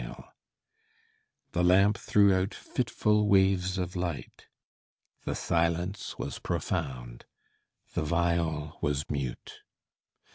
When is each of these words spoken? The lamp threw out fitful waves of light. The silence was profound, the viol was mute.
The 1.51 1.63
lamp 1.63 1.95
threw 1.95 2.33
out 2.33 2.55
fitful 2.55 3.27
waves 3.29 3.77
of 3.77 3.95
light. 3.95 4.47
The 5.25 5.35
silence 5.35 6.17
was 6.17 6.39
profound, 6.39 7.25
the 7.93 8.01
viol 8.01 8.79
was 8.81 9.07
mute. 9.11 9.59